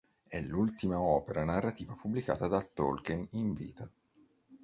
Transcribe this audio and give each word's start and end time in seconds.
È 0.27 0.41
l'ultima 0.41 0.99
opera 0.99 1.43
narrativa 1.43 1.93
pubblicata 1.93 2.47
da 2.47 2.59
Tolkien 2.73 3.27
in 3.33 3.51
vita. 3.51 3.87